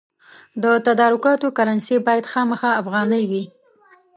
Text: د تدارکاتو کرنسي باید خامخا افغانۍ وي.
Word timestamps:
د 0.63 0.65
تدارکاتو 0.87 1.47
کرنسي 1.57 1.97
باید 2.07 2.29
خامخا 2.31 2.71
افغانۍ 2.81 3.23
وي. 3.31 3.43